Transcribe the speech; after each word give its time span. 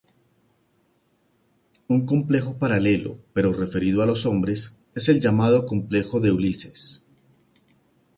Un 1.87 2.07
complejo 2.07 2.57
paralelo, 2.57 3.19
pero 3.33 3.53
referido 3.53 4.01
a 4.01 4.07
los 4.07 4.25
hombres, 4.25 4.79
es 4.95 5.09
el 5.09 5.21
llamado 5.21 5.67
complejo 5.67 6.19
de 6.19 6.31
Ulises. 6.31 7.05